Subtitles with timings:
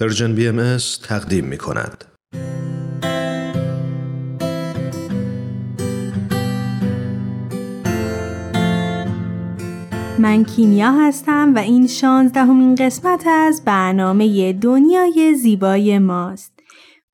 [0.00, 2.04] Persian BM تقدیم می کند.
[10.18, 16.55] من کیمیا هستم و این شانزدهمین قسمت از برنامه دنیای زیبای ماست.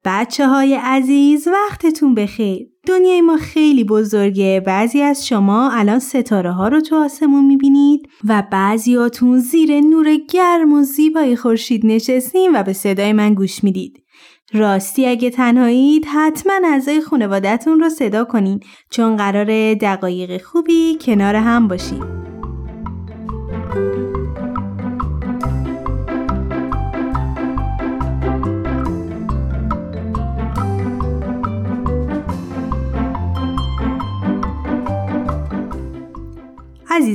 [0.04, 2.68] بچه های عزیز وقتتون بخیر.
[2.86, 4.62] دنیای ما خیلی بزرگه.
[4.66, 10.72] بعضی از شما الان ستاره ها رو تو آسمون می‌بینید و بعضیاتون زیر نور گرم
[10.72, 14.02] و زیبای خورشید نشستین و به صدای من گوش می‌دید.
[14.52, 18.60] راستی اگه تنهایید حتما اعضای خانوادهتون رو صدا کنین
[18.90, 22.04] چون قرار دقایق خوبی کنار هم باشین.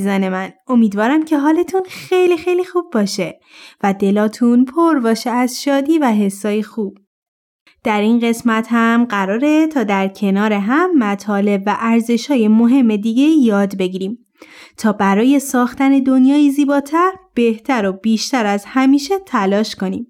[0.08, 3.40] عزیزان من امیدوارم که حالتون خیلی خیلی خوب باشه
[3.84, 6.98] و دلاتون پر باشه از شادی و حسای خوب.
[7.84, 13.78] در این قسمت هم قراره تا در کنار هم مطالب و ارزشهای مهم دیگه یاد
[13.78, 14.18] بگیریم
[14.78, 20.08] تا برای ساختن دنیای زیباتر بهتر و بیشتر از همیشه تلاش کنیم.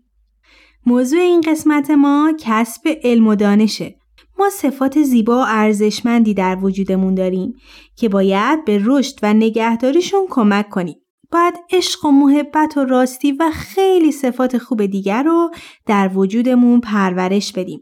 [0.86, 3.97] موضوع این قسمت ما کسب علم و دانشه
[4.40, 7.54] ما صفات زیبا و ارزشمندی در وجودمون داریم
[7.96, 10.96] که باید به رشد و نگهداریشون کمک کنیم.
[11.32, 15.52] باید عشق و محبت و راستی و خیلی صفات خوب دیگر رو
[15.86, 17.82] در وجودمون پرورش بدیم.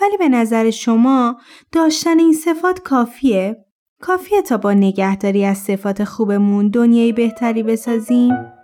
[0.00, 1.36] ولی به نظر شما
[1.72, 3.64] داشتن این صفات کافیه؟
[4.00, 8.59] کافیه تا با نگهداری از صفات خوبمون دنیای بهتری بسازیم؟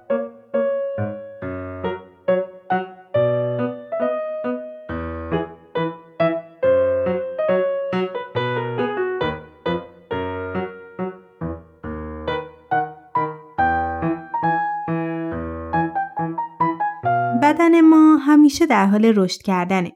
[17.46, 19.92] بدن ما همیشه در حال رشد کردنه.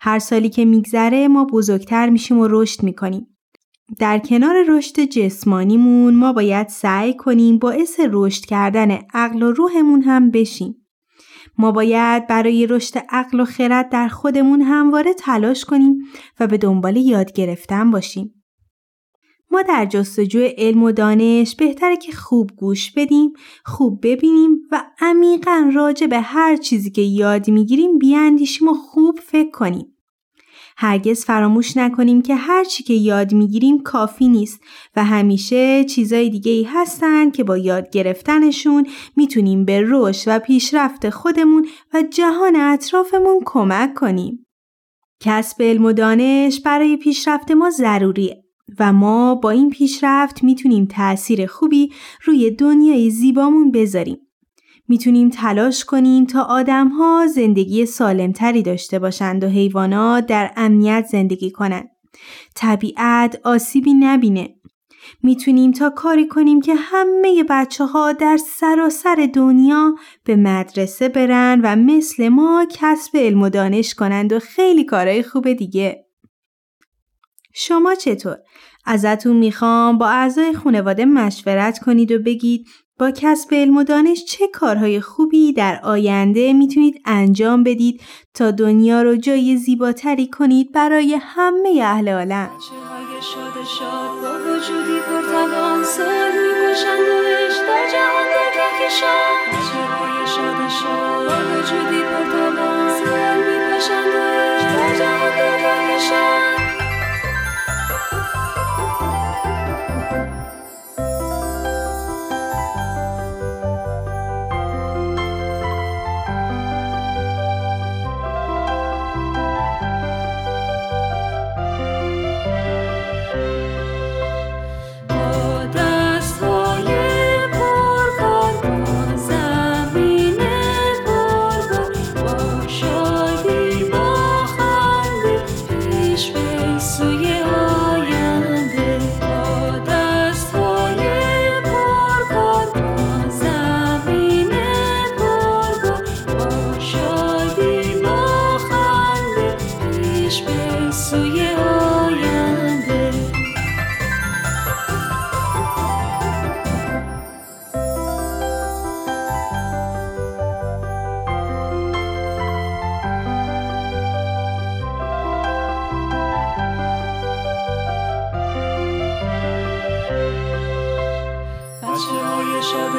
[0.00, 3.26] هر سالی که میگذره ما بزرگتر میشیم و رشد می‌کنیم.
[3.98, 10.30] در کنار رشد جسمانیمون ما باید سعی کنیم باعث رشد کردن عقل و روحمون هم
[10.30, 10.86] بشیم.
[11.58, 15.98] ما باید برای رشد عقل و خرد در خودمون همواره تلاش کنیم
[16.40, 18.41] و به دنبال یاد گرفتن باشیم.
[19.52, 23.32] ما در جستجوی علم و دانش بهتره که خوب گوش بدیم،
[23.64, 29.50] خوب ببینیم و عمیقا راجع به هر چیزی که یاد می‌گیریم بیاندیشیم و خوب فکر
[29.50, 29.86] کنیم.
[30.76, 34.60] هرگز فراموش نکنیم که هر چی که یاد می‌گیریم کافی نیست
[34.96, 38.86] و همیشه چیزای دیگه ای هستن که با یاد گرفتنشون
[39.16, 44.46] می‌تونیم به رشد و پیشرفت خودمون و جهان اطرافمون کمک کنیم.
[45.20, 48.41] کسب علم و دانش برای پیشرفت ما ضروریه.
[48.78, 51.92] و ما با این پیشرفت می‌تونیم تأثیر خوبی
[52.24, 54.18] روی دنیای زیبامون بذاریم.
[54.88, 61.88] می‌تونیم تلاش کنیم تا آدمها زندگی سالمتری داشته باشند و حیوانات در امنیت زندگی کنند.
[62.54, 64.54] طبیعت آسیبی نبینه.
[65.22, 69.94] می‌تونیم تا کاری کنیم که همه بچه ها در سراسر دنیا
[70.24, 75.52] به مدرسه برن و مثل ما کسب علم و دانش کنند و خیلی کارهای خوب
[75.52, 76.06] دیگه.
[77.52, 78.36] شما چطور؟
[78.84, 82.66] ازتون می‌خوام با اعضای خانواده مشورت کنید و بگید
[82.98, 88.00] با کسب علم و دانش چه کارهای خوبی در آینده می‌تونید انجام بدید
[88.34, 92.50] تا دنیا رو جای زیباتری کنید برای همه اهل عالم.
[93.78, 94.12] شاد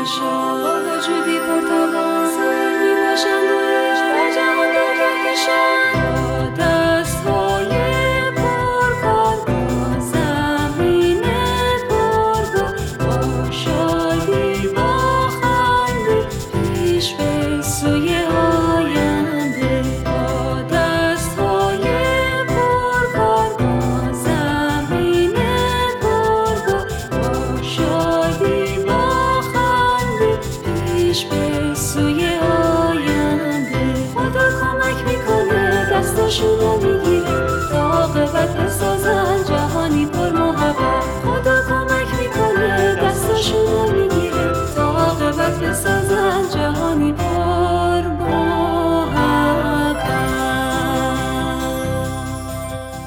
[0.05, 1.42] 手，我何去？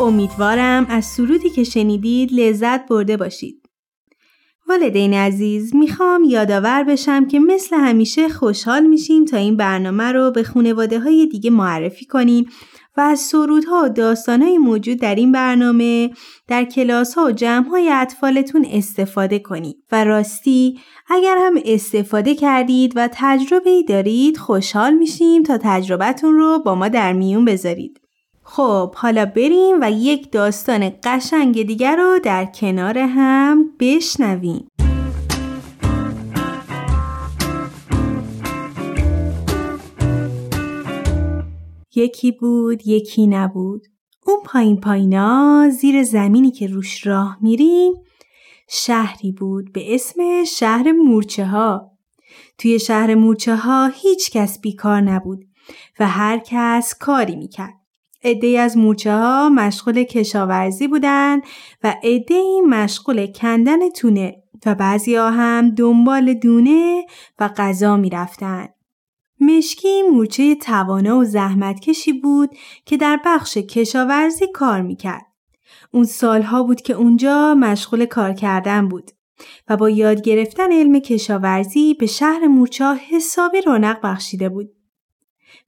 [0.06, 3.62] امیدوارم از سرودی که شنیدید لذت برده باشید.
[4.68, 10.42] والدین عزیز می‌خوام یادآور بشم که مثل همیشه خوشحال میشیم تا این برنامه رو به
[10.42, 12.46] خانواده های دیگه معرفی کنیم
[12.96, 16.10] و از سرودها و داستانهای موجود در این برنامه
[16.48, 22.92] در کلاس ها و جمع های اطفالتون استفاده کنید و راستی اگر هم استفاده کردید
[22.96, 28.05] و تجربه دارید خوشحال میشیم تا تجربتون رو با ما در میون بذارید.
[28.48, 34.68] خب حالا بریم و یک داستان قشنگ دیگر رو در کنار هم بشنویم.
[41.94, 43.86] یکی بود یکی نبود.
[44.26, 47.92] اون پایین پایینا زیر زمینی که روش راه میریم
[48.68, 51.90] شهری بود به اسم شهر مورچه ها.
[52.58, 55.44] توی شهر مورچه ها هیچ کس بیکار نبود
[56.00, 57.85] و هر کس کاری می‌کرد.
[58.26, 61.42] عده از مورچه ها مشغول کشاورزی بودند
[61.82, 67.06] و عده مشغول کندن تونه و بعضی ها هم دنبال دونه
[67.38, 68.68] و غذا می رفتن.
[69.40, 72.50] مشکی مورچه توانا و زحمتکشی بود
[72.86, 75.26] که در بخش کشاورزی کار می‌کرد.
[75.90, 79.10] اون سالها بود که اونجا مشغول کار کردن بود
[79.68, 84.75] و با یاد گرفتن علم کشاورزی به شهر مورچه حسابی رونق بخشیده بود.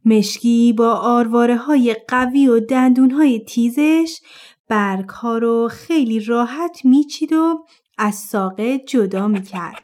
[0.04, 4.20] مشکی با آرواره های قوی و دندون های تیزش
[4.68, 7.64] برگ ها رو خیلی راحت میچید و
[7.98, 9.82] از ساقه جدا می‌کرد.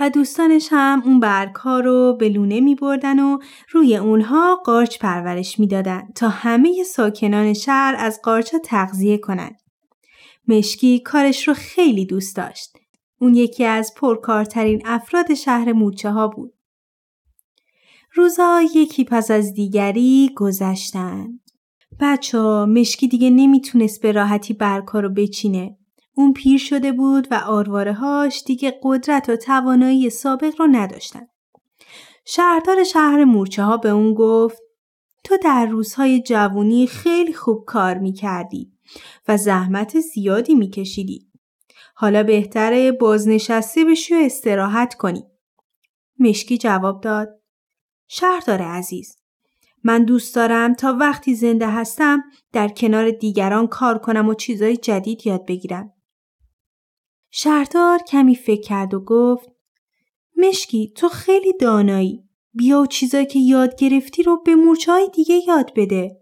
[0.00, 3.38] و دوستانش هم اون برگ ها رو به لونه می بردن و
[3.70, 9.56] روی اونها قارچ پرورش می‌دادن تا همه ساکنان شهر از قارچ تغذیه کنند.
[10.48, 12.70] مشکی کارش رو خیلی دوست داشت.
[13.20, 16.53] اون یکی از پرکارترین افراد شهر مورچه ها بود.
[18.16, 21.40] روزا یکی پس از دیگری گذشتند.
[22.00, 25.78] بچه ها مشکی دیگه نمی‌تونست به راحتی برکا رو بچینه.
[26.16, 31.26] اون پیر شده بود و آرواره هاش دیگه قدرت و توانایی سابق رو نداشتن.
[32.26, 34.58] شهردار شهر مورچه ها به اون گفت
[35.24, 38.72] تو در روزهای جوونی خیلی خوب کار می‌کردی
[39.28, 41.26] و زحمت زیادی میکشیدی.
[41.94, 45.24] حالا بهتره بازنشسته بشی و استراحت کنی.
[46.18, 47.43] مشکی جواب داد
[48.08, 49.16] شهردار عزیز
[49.84, 55.26] من دوست دارم تا وقتی زنده هستم در کنار دیگران کار کنم و چیزای جدید
[55.26, 55.92] یاد بگیرم.
[57.30, 59.48] شهردار کمی فکر کرد و گفت
[60.36, 62.24] مشکی تو خیلی دانایی.
[62.52, 66.20] بیا و چیزایی که یاد گرفتی رو به مورچه دیگه یاد بده.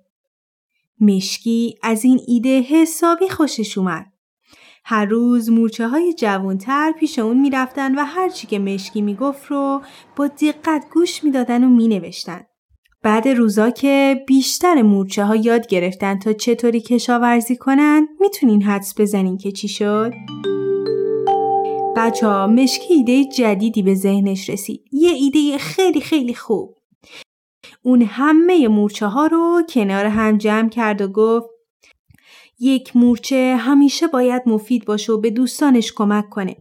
[1.01, 4.12] مشکی از این ایده حسابی خوشش اومد.
[4.85, 9.83] هر روز مورچه های جوانتر پیش اون می‌رفتن و هرچی که مشکی می‌گفت رو
[10.17, 12.41] با دقت گوش می‌دادن و مینوشتن.
[13.03, 19.39] بعد روزا که بیشتر مورچه ها یاد گرفتن تا چطوری کشاورزی کنن می‌تونین حدس بزنین
[19.39, 20.13] که چی شد؟
[21.97, 24.85] بچه ها مشکی ایده جدیدی به ذهنش رسید.
[24.93, 26.75] یه ایده خیلی خیلی خوب.
[27.83, 31.47] اون همه مورچه ها رو کنار هم جمع کرد و گفت
[32.63, 36.57] یک مورچه همیشه باید مفید باشه و به دوستانش کمک کنه.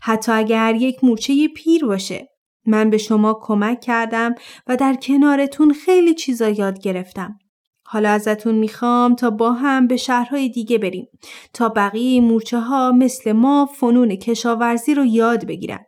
[0.00, 2.28] حتی اگر یک مورچه پیر باشه.
[2.66, 4.34] من به شما کمک کردم
[4.66, 7.38] و در کنارتون خیلی چیزا یاد گرفتم.
[7.86, 11.08] حالا ازتون می‌خوام تا با هم به شهرهای دیگه بریم
[11.52, 15.84] تا بقیه مورچه ها مثل ما فنون کشاورزی رو یاد بگیرن.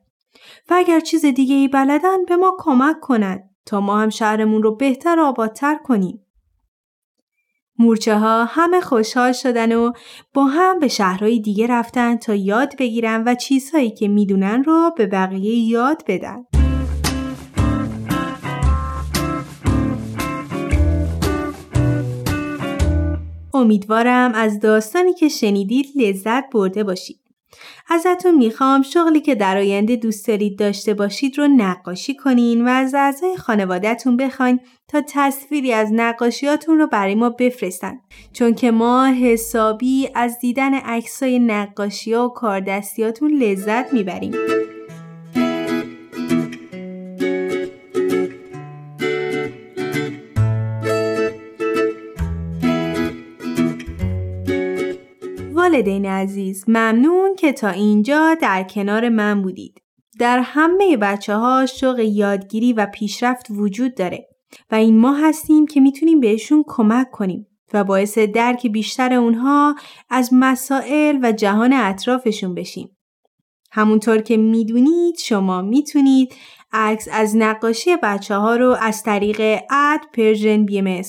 [0.71, 4.77] و اگر چیز دیگه ای بلدن به ما کمک کنن تا ما هم شهرمون رو
[4.77, 6.26] بهتر آبادتر کنیم.
[7.79, 9.93] مورچه ها همه خوشحال شدن و
[10.35, 15.07] با هم به شهرهای دیگه رفتن تا یاد بگیرن و چیزهایی که می‌دونن رو به
[15.07, 16.45] بقیه یاد بدن.
[23.55, 27.26] امیدوارم از داستانی که شنیدید لذت برده باشید.
[27.89, 32.95] ازتون می‌خوام شغلی که در آینده دوست دارید داشته باشید رو نقاشی کنین و از
[32.95, 38.01] اعضای خانوادهتون بخواین تا تصویری از نقاشیاتون رو برای ما بفرستن
[38.33, 44.33] چون که ما حسابی از دیدن عکسای نقاشی و کاردستیاتون لذت می‌بریم.
[55.77, 59.83] والدین عزیز ممنون که تا اینجا در کنار من بودید.
[60.19, 64.29] در همه بچه ها شوق یادگیری و پیشرفت وجود داره.
[64.71, 69.75] و این ما هستیم که می‌تونیم بهشون کمک کنیم و باعث درک بیشتر اونها
[70.11, 72.97] از مسائل و جهان اطرافشون بشیم.
[73.73, 76.35] همونطور که می‌دونید شما می‌تونید
[76.73, 81.03] عکس از نقاشی بچه ها رو از طریق at Persian BM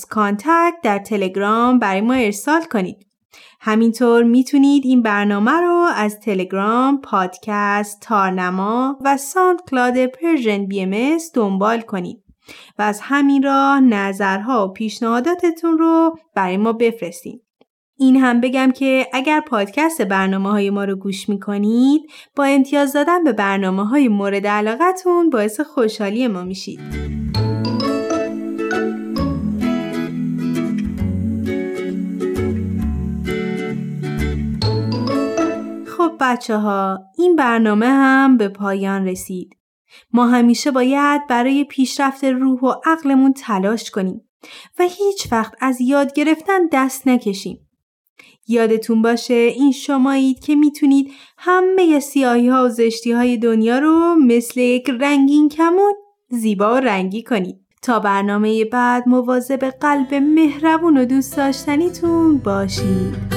[0.84, 3.07] در تلگرام برای ما ارسال کنید.
[3.60, 12.24] همینطور می‌تونید این برنامه رو از تلگرام، پادکست، تارنما و SoundCloud Persian BM دنبال کنید
[12.80, 17.42] و از همین راه نظرها و پیشنهاداتتون رو برای ما بفرستید.
[18.00, 22.02] این هم بگم که اگر پادکست برنامه های ما رو گوش می‌کنید
[22.36, 26.80] با امتیاز دادن به برنامه های مورد علاقتون باعث خوشحالی ما میشید.
[36.28, 39.58] بچه ها این برنامه هم به پایان رسید.
[40.14, 44.22] ما همیشه باید برای پیشرفت روح و عقلمون تلاش کنیم
[44.80, 47.70] و هیچ وقت از یاد گرفتن دست نکشیم.
[48.48, 54.60] یادتون باشه این شمایید که می‌تونید همه سیاهی ها و زشتی های دنیا رو مثل
[54.60, 55.94] یک رنگین کمون
[56.30, 57.60] زیبا و رنگی کنید.
[57.82, 63.37] تا برنامه بعد مواظب قلب مهربون و دوست داشتنیتون باشید.